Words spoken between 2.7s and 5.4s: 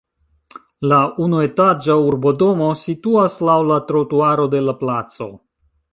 situas laŭ la trotuaro de la placo.